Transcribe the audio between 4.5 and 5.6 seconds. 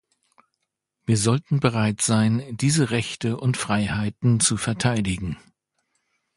verteidigen.